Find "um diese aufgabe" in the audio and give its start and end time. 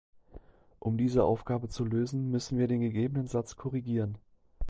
0.79-1.69